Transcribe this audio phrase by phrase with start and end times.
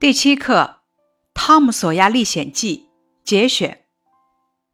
[0.00, 0.54] 第七课
[1.34, 2.88] 《汤姆·索亚历险记》
[3.28, 3.80] 节选。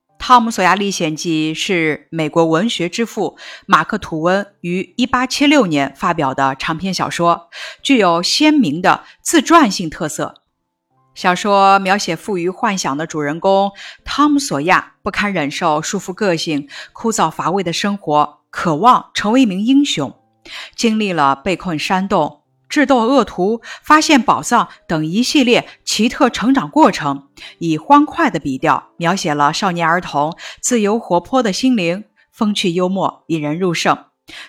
[0.21, 3.37] 《汤姆·索亚历险记》是美国文学之父
[3.67, 7.49] 马克·吐温于1876年发表的长篇小说，
[7.83, 10.43] 具有鲜明的自传性特色。
[11.17, 13.73] 小说描写富于幻想的主人公
[14.05, 20.15] 汤姆·索亚不堪忍受束缚个性、枯燥乏味的生活，渴望成为一名英雄，
[20.77, 22.43] 经历了被困山洞。
[22.77, 27.29] 智斗恶徒、发现宝藏等一系列奇特成长过程，
[27.59, 33.97] 以欢快的笔调描写了少年儿童自由活泼的心灵，风趣幽默，引人入胜。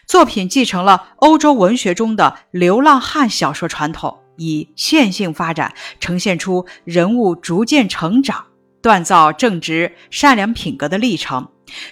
[0.06, 8.48] 作品继承了欧洲文学中的流浪汉小说传统，以线性发展呈现出人物逐渐成长、
[8.82, 11.48] 锻造正直、善良品格的历程。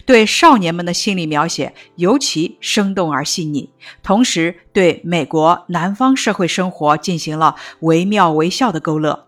[0.06, 3.70] 对少年们的心理描写尤其生动而细腻，
[4.02, 9.28] 同时对美国南方社会生活进行了惟妙惟肖的勾勒，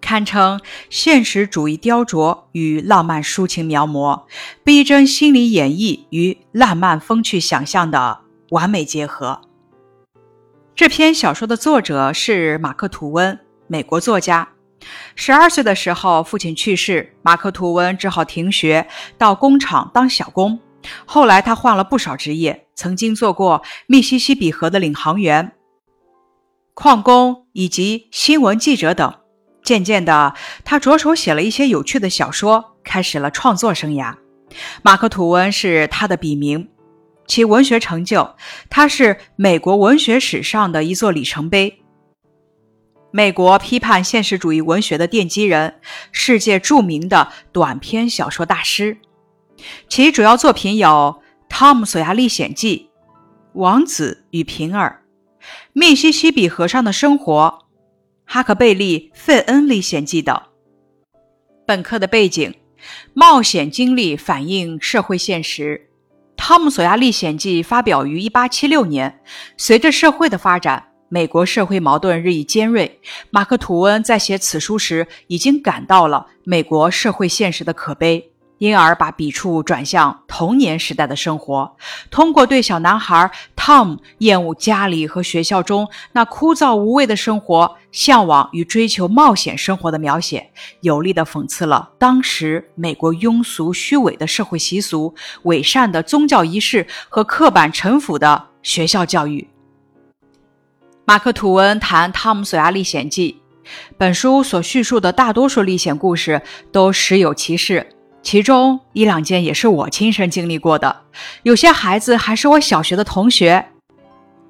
[0.00, 4.24] 堪称现实主义雕琢与浪漫抒情描摹、
[4.64, 9.40] 逼真心理演绎与浪漫风趣想象的完美结合。
[10.74, 14.53] 这篇小说的作者是马克·吐温，美国作家。
[15.14, 18.86] 十二岁的时候，父亲去世，马克·吐温只好停学，
[19.18, 20.58] 到工厂当小工。
[21.06, 25.52] 后来，他换了不少职业，曾经做过密西西比河的领航员、
[26.74, 29.14] 矿工以及新闻记者等。
[29.62, 34.14] 渐渐的，他着手写了一些有趣的小说，开始了创作生涯。
[34.82, 36.68] 马克·吐温是他的笔名，
[37.26, 38.36] 其文学成就，
[38.68, 41.83] 他是美国文学史上的一座里程碑。
[43.16, 45.76] 美国批判现实主义文学的奠基人，
[46.10, 48.98] 世界著名的短篇小说大师，
[49.88, 52.90] 其主要作品有《汤姆·索亚历险记》
[53.52, 55.02] 《王子与平儿》
[55.72, 57.60] 《密西西比河上的生活》
[58.24, 60.36] 《哈克贝利·费恩历险记》等。
[61.64, 62.52] 本课的背景：
[63.12, 65.88] 冒险经历反映社会现实。
[66.36, 69.20] 《汤姆·索亚历险记》发表于1876年，
[69.56, 70.88] 随着社会的发展。
[71.14, 72.98] 美国社会矛盾日益尖锐，
[73.30, 81.76] 马克·吐温在写此书时已经感到了美国社会现实的可悲，因而把笔触转向童年时代的生活。
[82.10, 90.50] 通过对小男孩汤姆厌恶家里和学校中那枯燥无味的生活，向往与追求冒险生活的描写，
[90.80, 95.14] 有力地讽刺了当时美国庸俗虚伪的社会习俗、
[95.44, 99.46] 伪善的宗教仪式和刻板陈腐的学校教育。
[101.06, 103.42] 马克·吐温谈《汤姆·索亚历险记》，
[103.98, 106.40] 本书所叙述的大多数历险故事
[106.72, 107.86] 都实有其事，
[108.22, 111.02] 其中一两件也是我亲身经历过的。
[111.42, 113.66] 有些孩子还是我小学的同学。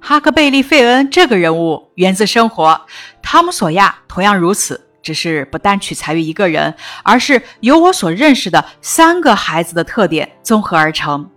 [0.01, 2.83] 哈克贝利·费恩这个人物源自生活，
[3.21, 6.73] 汤姆·索亚同样如此，只是不单取材于一个人，
[7.03, 11.29] 而是由我所认识的三个孩子的特点综合而成。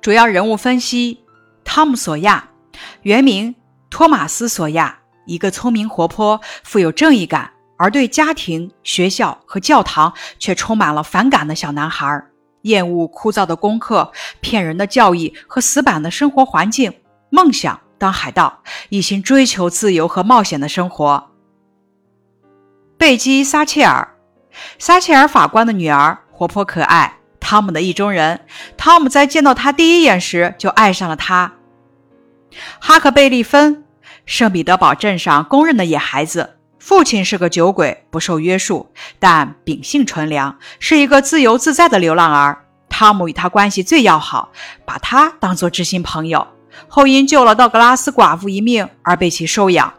[0.00, 1.19] 主要人物分析。
[1.72, 2.48] 汤姆·索亚，
[3.02, 3.54] 原名
[3.90, 12.24] 托马斯·索亚，一个聪明活泼、富有正义感，而对家庭、学校和教堂却充满了反感的小男孩。
[12.62, 14.10] 厌恶枯燥的功课、
[14.40, 16.92] 骗人的教义和死板的生活环境，
[17.30, 21.30] 梦想当海盗，一心追求自由和冒险的生活。
[22.98, 24.16] 贝基·撒切尔，
[24.80, 28.40] 撒切尔法官的女儿，活泼可爱，汤姆的意中人。
[28.76, 31.52] 汤姆在见到她第一眼时就爱上了她。
[32.78, 33.84] 哈克贝利芬，
[34.26, 42.64] 圣彼得堡镇上公认的野孩子，父亲是个酒鬼，不受约束，但秉性纯良，是一个自由自在的流浪儿。
[42.88, 44.50] 汤姆与他关系最要好，
[44.84, 46.46] 把他当作知心朋友，
[46.88, 49.94] 后因救了道格拉斯寡妇一命而被其收养。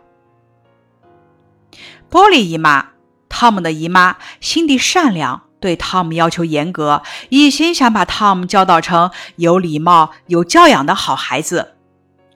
[2.09, 2.89] 波利姨妈，
[3.29, 11.75] 汤姆的姨妈，心地善良，对汤姆要求严格，一心想把汤姆教导成有礼貌、有教养的好孩子。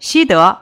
[0.05, 0.59] 西德，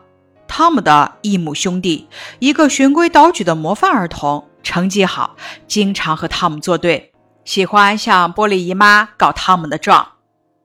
[0.48, 2.08] 汤姆的异母兄弟，
[2.40, 5.36] 一个循规蹈矩的模范儿童，成绩好，
[5.68, 7.12] 经常和汤姆作对，
[7.44, 10.14] 喜欢向波利姨妈告汤姆的状。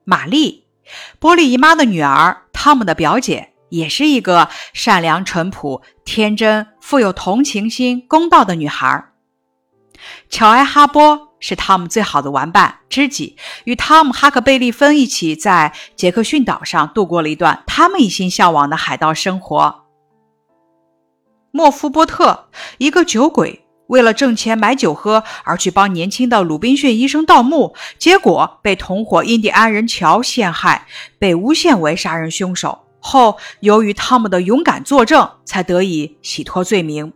[0.04, 0.68] 玛丽，
[1.18, 9.06] 波利姨妈的女儿，汤姆的表姐，也是一个善良、淳朴、天真、富有同情心、公道的女孩。
[10.30, 11.27] 乔埃哈波。
[11.40, 19.84] 是汤姆最好的玩伴、知己，与汤姆·哈克贝利芬一起在杰克逊岛上度过了一段他们一心向往的海盗生活。
[21.50, 22.48] 莫夫波特，
[22.78, 30.86] 一个酒鬼，为了挣钱买酒喝而去帮年轻的鲁滨逊医生盗墓，结果被同伙印第安人乔陷害，
[31.18, 32.84] 被诬陷为杀人凶手。
[33.00, 37.12] 后由于汤姆的勇敢作证，才得以洗脱罪名。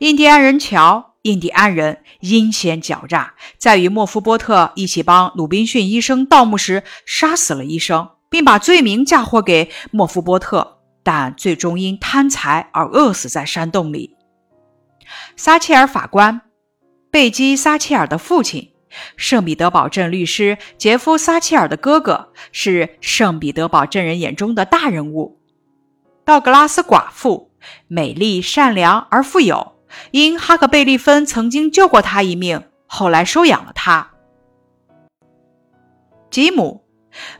[0.00, 14.16] 印第安人乔，印第安人阴险狡诈，在与莫夫波特一起帮鲁滨逊医生盗墓时，杀死了医生，并把罪名嫁祸给莫夫波特，但最终因贪财而饿死在山洞里。
[15.36, 16.40] 撒切尔法官，
[17.10, 18.72] 贝基·撒切尔的父亲，
[19.16, 25.38] 圣彼得堡镇律师杰夫·撒切尔的哥哥，是圣彼得堡镇人眼中的大人物。
[26.24, 27.52] 道格拉斯寡妇，
[27.86, 29.71] 美丽、善良而富有，
[30.10, 34.10] 因哈克贝利芬曾经救过他一命，后来收养了他。
[36.30, 36.84] 吉姆，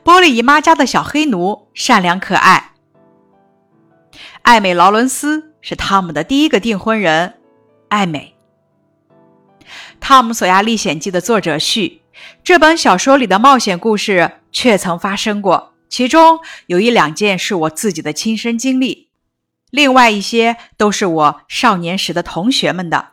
[0.02, 2.72] 波利姨妈家的小黑奴，善良可爱。
[4.42, 7.34] 艾美·劳伦斯是汤姆的第一个订婚人。
[7.88, 8.34] 艾美，
[10.00, 12.02] 《汤姆·索亚历险记》的作者序：
[12.42, 19.08] 这本小说里的冒险故事确曾发生过，其中有一两件是我自己的亲身经历，
[19.72, 23.12] 另外一些都是我少年时的同学们的。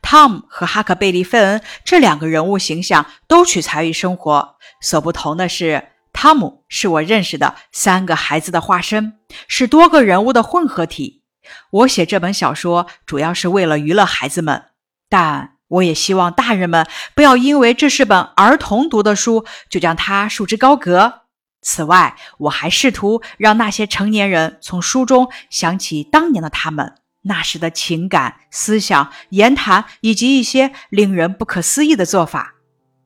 [0.00, 11.22] 汤姆和哈克贝利·费恩这两个人物形象都取材于生活，所不同的是，汤姆是我认识的三个孩子的化身，是多个人物的混合体。
[11.70, 14.64] 我写这本小说主要是为了娱乐孩子们，
[15.10, 21.27] 但我也希望大人们不要因为这是本儿童读的书就将它束之高阁。
[21.60, 32.54] 此外，我还试图让那些成年人从书中想起当年的他们，那时的情感、思想、言谈以及一些令人不可思议的做法。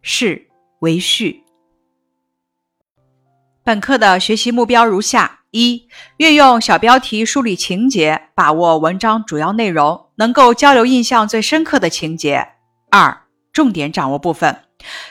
[0.01, 0.49] 是
[0.81, 1.45] 为序。
[3.63, 5.41] 本课的学习目标如下。
[5.55, 12.49] 一、运用小标题梳理情节，把握文章主要内容，能够交流印象最深刻的情节。
[12.91, 14.63] 二、重点掌握部分，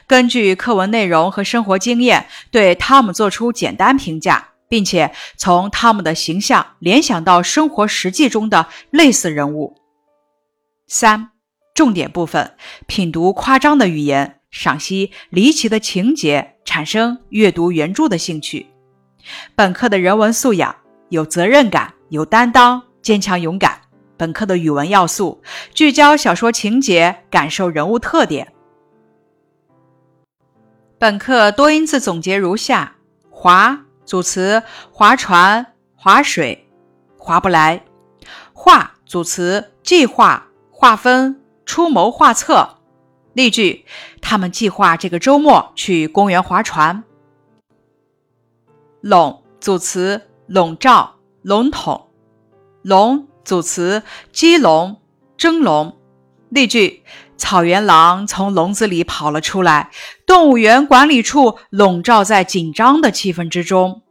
[0.07, 9.77] 根据课文内容和生活经验，对汤姆做出简单评价，并且从汤姆的形象联想到生活实际中的类似人物。
[10.87, 11.29] 三、
[11.73, 18.67] 重点部分，品读夸张的语言，赏析离奇的情节，产生阅读原著的兴趣。
[19.55, 20.75] 本课的人文素养
[21.09, 23.79] 有责任感、有担当、坚强勇敢。
[24.17, 25.41] 本课的语文要素
[25.73, 28.51] 聚焦小说情节，感受人物特点。
[31.01, 32.97] 本课多音字总结如下：
[33.31, 34.61] 划组词
[34.91, 36.69] 划船、划水、
[37.17, 37.79] 划不来；
[38.53, 42.77] 划组词计划、划分、出谋划策。
[43.33, 43.83] 例句：
[44.21, 47.03] 他们计划这个周末去公园划船。
[49.01, 52.11] 笼组词笼罩、笼统；
[52.83, 55.01] 笼组词鸡笼、
[55.35, 55.97] 蒸笼。
[56.49, 57.03] 例句：
[57.41, 59.89] 草原狼从笼子里跑了出来，
[60.27, 64.03] 动物园管理处笼罩在紧张的气氛之中。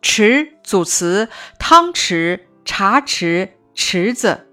[0.00, 1.28] 池组词
[1.58, 4.46] 汤匙、茶匙、池子；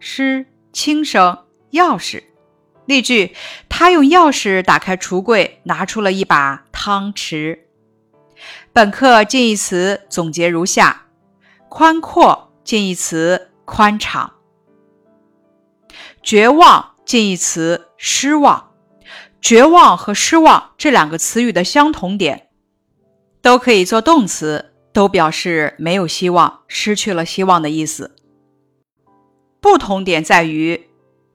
[0.00, 2.24] 诗轻声钥匙。
[2.86, 3.36] 例句：
[3.68, 7.60] 他用钥匙打开橱柜，拿出了一把汤匙。
[8.72, 11.06] 本课近义词总结如下：
[11.68, 14.39] 宽阔近义词宽敞；
[16.22, 18.70] 绝望近义词失望。
[19.40, 22.48] 绝望和失望这两个词语的相同点，
[23.40, 28.16] 都可以做动词，都表示没有希望、失去了希望的意思。
[29.58, 30.88] 不同点在于，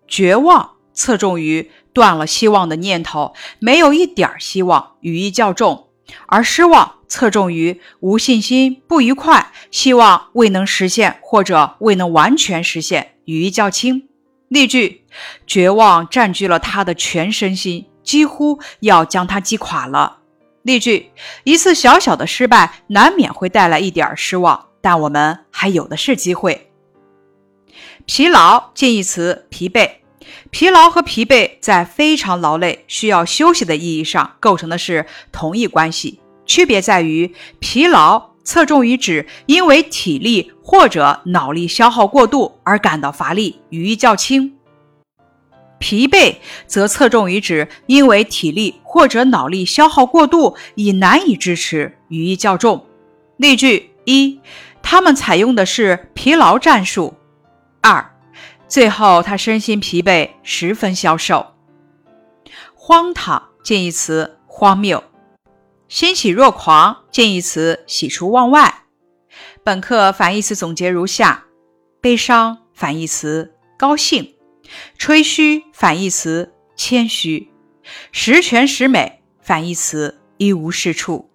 [0.07, 5.87] 绝望侧重于断了希望的念头，没有一点希望，语义较重；
[6.27, 14.09] 而失望侧重于无信心、不愉快，希望未能实现或者未能完全实现，语义较轻。
[14.47, 15.03] 例句：
[15.47, 20.19] 绝望占据了他的全身心，几乎要将他击垮了。
[20.61, 21.11] 例句：
[21.43, 26.71] 一次小小的失败难免会带来一点失望，但我们还有的是机会。
[28.05, 29.89] 疲劳近义词疲惫，
[30.51, 36.19] 疲劳和疲惫在非常劳累、需要休息的意义上构成的是同一关系。
[36.45, 44.51] 区别在于，疲劳侧重于指因为体力或者脑力消耗过度而感到乏力，语义较轻；
[45.79, 46.35] 疲惫
[46.67, 52.85] 则侧重于指因为体力或者脑力消耗过度已难以支持，语义较重。
[53.37, 54.39] 例句一：
[54.81, 57.15] 他们采用的是疲劳战术。
[57.81, 58.15] 二：
[58.67, 61.47] 最后他身心疲惫，十分消瘦。
[62.75, 65.03] 荒唐近义词荒谬。
[65.87, 68.85] 欣喜若狂，近义词喜出望外。
[69.63, 71.45] 本课反义词总结如下：
[72.01, 74.33] 悲伤反义词高兴，
[74.97, 77.51] 吹嘘反义词谦虚，
[78.11, 81.29] 十全十美反义词一无是处。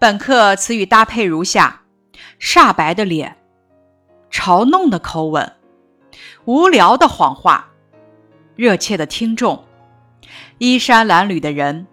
[0.00, 1.82] 本课词语搭配如下：
[2.40, 3.36] 煞白的脸，
[4.28, 5.52] 嘲弄的口吻，
[6.46, 7.70] 无聊的谎话，
[8.56, 9.64] 热切的听众，
[10.58, 11.86] 衣衫褴褛的人，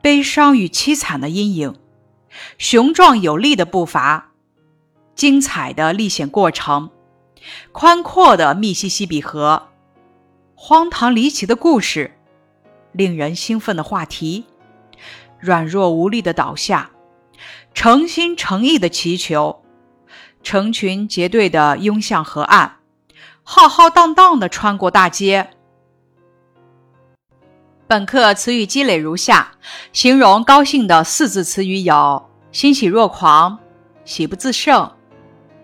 [0.00, 1.74] 悲伤与凄惨的阴影，
[2.56, 4.30] 雄壮有力的步伐，
[5.14, 6.90] 精彩的历险过程，
[7.72, 9.68] 宽阔的密西西比河，
[10.54, 12.16] 荒唐离奇的故事，
[12.92, 14.44] 令人兴奋的话题。
[15.40, 16.90] 软弱无力的倒下，
[17.74, 19.62] 诚心诚意的祈求，
[20.42, 22.76] 成群结队的拥向河岸，
[23.42, 25.50] 浩浩荡荡的穿过大街。
[27.88, 29.52] 本课词语积累如下：
[29.94, 33.58] 形容高兴的四字词语有：欣喜若狂、
[34.04, 34.94] 喜不自胜、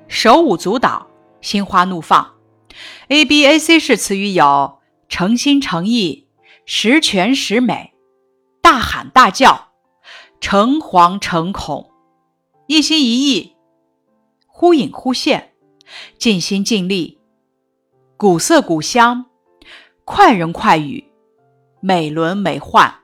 [0.08, 1.06] 手舞足蹈、
[1.42, 2.36] 心花怒放。
[3.08, 6.26] A B A C 式词语有：诚心诚意、
[6.64, 7.92] 十全十美。
[8.62, 9.68] 大喊大叫，
[10.40, 11.90] 诚惶诚恐，
[12.66, 13.54] 一心一意，
[14.46, 15.52] 忽隐忽现，
[16.16, 17.18] 尽心尽力，
[18.16, 19.26] 古色古香，
[20.06, 21.04] 快人快语，
[21.86, 22.94] 美轮美奂。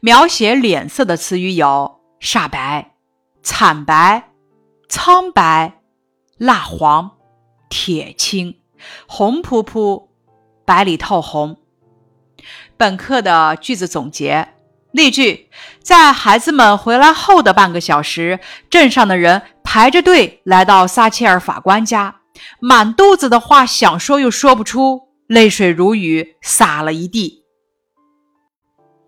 [0.00, 2.96] 描写脸色的词语有：煞白、
[3.42, 4.30] 惨白、
[4.90, 5.80] 苍白、
[6.36, 7.12] 蜡黄、
[7.70, 8.58] 铁青、
[9.08, 10.10] 红扑扑、
[10.66, 11.56] 白里透红。
[12.76, 14.48] 本课的句子总结。
[14.92, 15.48] 例句：
[15.82, 22.20] 在孩子们回来后的半个小时，镇上的人排着队来到撒切尔法官家，
[22.60, 27.43] 满肚子的话想说又说不出，泪水如雨洒了一地。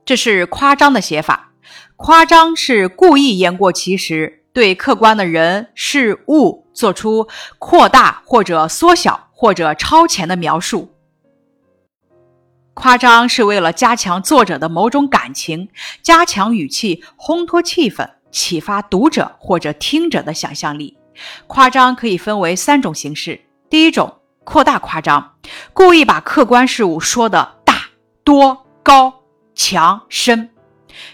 [0.07, 1.51] 这是夸张的写法，
[1.97, 7.27] 夸张是故意言过其实，对客观的人事物做出
[7.59, 10.93] 扩大或者缩小或者超前的描述。
[12.75, 15.69] 夸张是为了加强作者的某种感情，
[16.03, 20.97] 加强语气，烘托气氛，启发读者或者听者的想象力。
[21.49, 25.35] 夸张可以分为三种形式：第一种，扩大夸张，
[25.73, 27.87] 故意把客观事物说的大、
[28.23, 29.13] 多、高、
[29.57, 30.51] 强、深；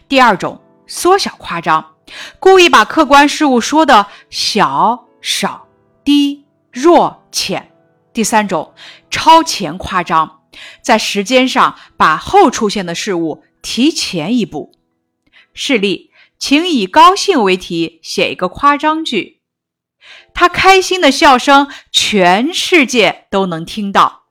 [0.09, 1.95] 第二种，缩小夸张，
[2.39, 5.67] 故意把客观事物说的小、少、
[6.05, 7.63] 低、弱、浅；
[8.13, 8.75] 第三种，
[9.09, 10.41] 超前夸张。
[10.83, 14.73] 在时间上把后出现的事物提前一步。
[15.55, 19.41] 示例，请以高兴为题写一个夸张句。
[20.35, 24.22] 他开心的笑声，全世界都能听到。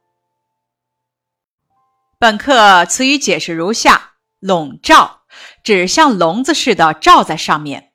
[2.21, 5.21] 本课词语解释如下：笼罩，
[5.63, 7.93] 指像笼子似的罩在上面；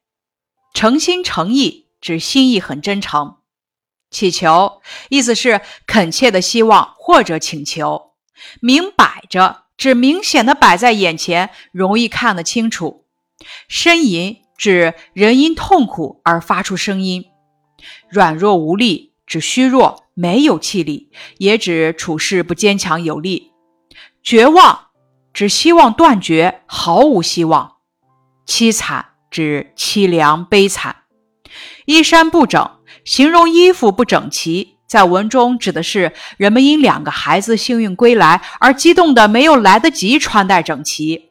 [0.74, 3.36] 诚心诚意，指心意很真诚；
[4.10, 8.14] 祈求，意思是恳切的希望或者请求。
[8.60, 13.06] 明摆着指明显的摆在眼前，容易看得清楚。
[13.70, 17.26] 呻吟指人因痛苦而发出声音。
[18.08, 23.52] 软弱无力指虚弱没有气力，也指处事不坚强有力。
[24.26, 24.86] 绝望
[25.32, 27.76] 指希望断绝，毫无希望。
[28.44, 30.96] 凄惨指凄凉悲惨。
[31.84, 32.68] 衣衫不整，
[33.04, 34.78] 形容衣服不整齐。
[34.88, 41.30] 在文中指的是人们因两个孩子幸运归来而激动的没有来得及穿戴整齐，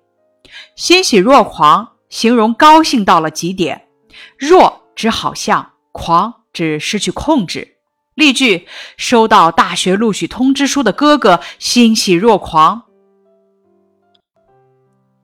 [0.78, 3.90] 欣喜若狂，形容高兴到了极点。
[4.38, 7.76] 若指好像，狂指失去控制。
[8.14, 12.84] 例句：收到大学录取通知书的哥哥欣喜若狂。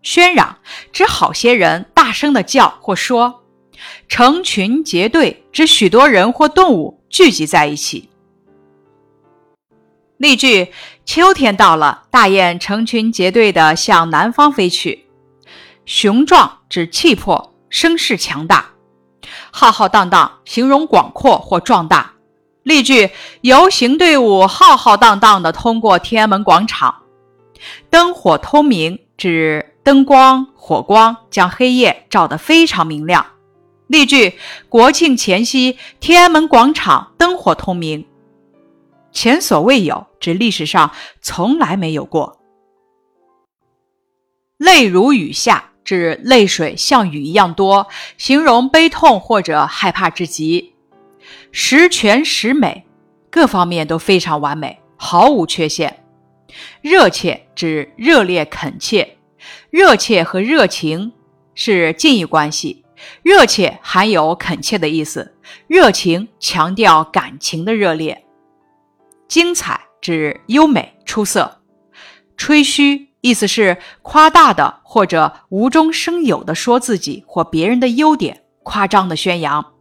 [0.03, 0.58] 喧嚷
[0.91, 3.43] 指好些人大声的叫或说。
[4.08, 8.10] 成群结队指许多人或动物聚集在一起。
[10.17, 10.72] 例句：
[11.03, 15.08] 秋天到了，大雁成群结队地向南方飞去。
[15.86, 18.67] 雄壮指气魄、声势强大。
[19.50, 22.13] 浩浩荡荡形容广阔或壮大。
[22.62, 23.10] 例句：
[23.41, 27.01] 游行队伍浩浩荡荡地通过天安门广场。
[27.89, 33.25] 灯火通明指灯光、火光将黑夜照得非常明亮。
[33.88, 34.33] 例句：
[34.69, 38.05] 国庆前夕，天安门广场灯火通明。
[39.11, 42.39] 前所未有，指历史上从来没有过。
[44.57, 50.73] 泪如雨下，指泪水像雨一样多，形容悲痛或者害怕至极。
[51.51, 52.85] 十全十美，
[53.29, 56.03] 各方面都非常完美，毫无缺陷。
[56.81, 59.17] 热切指热烈恳切，
[59.69, 61.13] 热切和热情
[61.55, 62.83] 是近义关系，
[63.24, 65.36] 热切含有恳切的意思，
[65.67, 68.25] 热情强调感情的热烈。
[69.27, 71.62] 精彩指优美出色，
[72.36, 79.74] 吹嘘意思是夸大的或者无中生有的说自己或别人的优点，夸张的宣扬。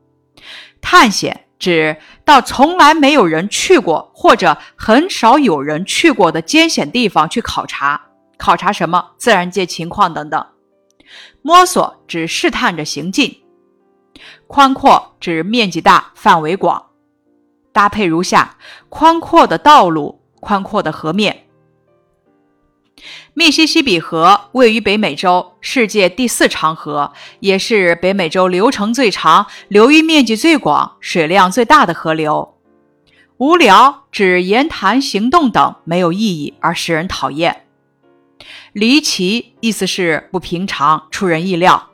[0.81, 8.00] 探险指到从来没有人去过或者很少有人去过的艰险地方去考察，
[8.41, 9.11] 考察什么？
[9.19, 10.47] 自然界情况等等。
[11.43, 13.43] 摸索指试探着行进。
[14.47, 16.87] 宽阔指面积大、范围广。
[17.73, 18.57] 搭配如下：
[18.89, 21.45] 宽阔的道路，宽阔的河面。
[23.35, 32.57] 密西西比河位于北美洲，世界第四长河，也是北美洲流程最长、流域面积最广、水量最大的河流。
[33.39, 37.67] 无聊指言谈行动等没有意义而使人讨厌。
[38.73, 41.91] 离奇意思是不平常、出人意料。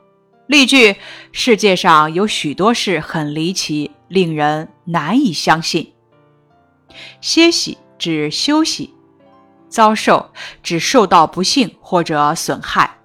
[0.47, 0.95] 例句：
[1.31, 5.93] 世界上有许多事很离奇，令人难以相信。
[7.21, 8.93] 歇息指休息。
[9.69, 10.31] 遭受
[10.63, 12.99] 指受到不幸或者损害，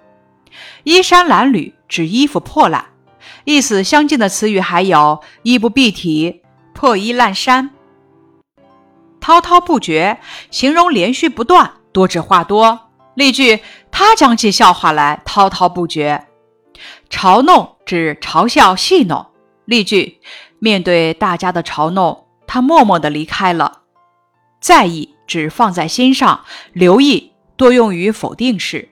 [0.84, 2.86] 衣衫褴褛指衣服破烂，
[3.44, 6.40] 意思相近的词语还有衣不蔽体、
[6.72, 7.70] 破衣烂衫。
[9.20, 10.20] 滔滔不绝
[10.52, 12.91] 形容连续不断、多指话多。
[13.14, 16.26] 例句：他讲起笑话来滔滔不绝。
[17.10, 19.26] 嘲弄指嘲笑戏弄。
[19.64, 20.20] 例句：
[20.58, 23.82] 面对大家的嘲弄，他默默地离开了。
[24.60, 25.10] 在意。
[25.24, 28.90] 指放在心上，留意多用于否定式。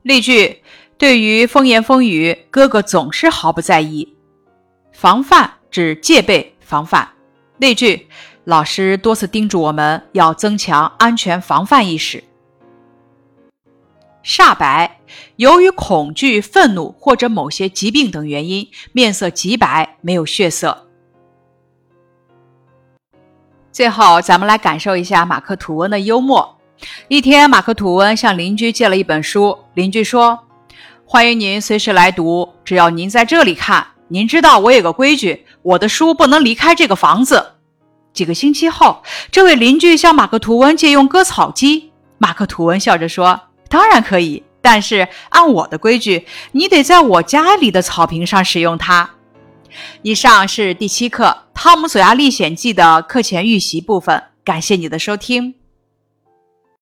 [0.00, 0.62] 例句：
[0.96, 4.16] 对于风言风语，哥哥总是毫不在意。
[4.92, 7.06] 防范指戒备、防范。
[7.58, 8.08] 例句：
[8.44, 12.24] 老师多次叮嘱我们要增强安全防范意识。
[14.26, 14.98] 煞白，
[15.36, 20.88] 由于恐惧、愤怒或者某些疾病等原因，面色极白，没有血色。
[23.70, 26.58] 最后，咱们来感受一下马克·吐温的幽默。
[27.06, 30.36] 一天，马克·吐温向邻居借了一本书，邻居说
[31.06, 33.86] ：“欢迎您随时来读，只要您在这里看。
[34.08, 37.52] 您知道我有个规矩，我的书不能离开这个房子。”
[38.12, 49.10] 几个星期后，这位邻居向马克·吐温借用割草机，马克·吐温笑着说：“当然可以，但是按我的规矩，你得在我家里的草坪上使用它。”
[50.02, 55.54] 以上是第七课《汤姆·索亚历险记》的课前预习部分，感谢你的收听。